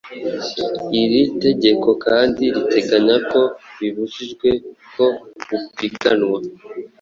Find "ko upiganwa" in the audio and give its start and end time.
4.93-6.37